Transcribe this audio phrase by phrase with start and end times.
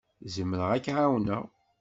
[0.33, 1.43] Zemreɣ ad k-ɛawneɣ.